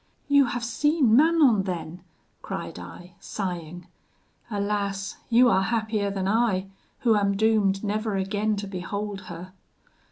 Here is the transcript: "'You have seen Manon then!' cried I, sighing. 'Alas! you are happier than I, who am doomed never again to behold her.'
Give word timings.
"'You 0.27 0.45
have 0.45 0.63
seen 0.63 1.15
Manon 1.15 1.61
then!' 1.61 2.01
cried 2.41 2.79
I, 2.79 3.13
sighing. 3.19 3.85
'Alas! 4.49 5.17
you 5.29 5.47
are 5.47 5.61
happier 5.61 6.09
than 6.09 6.27
I, 6.27 6.71
who 7.01 7.15
am 7.15 7.37
doomed 7.37 7.83
never 7.83 8.15
again 8.15 8.55
to 8.55 8.67
behold 8.67 9.21
her.' 9.29 9.53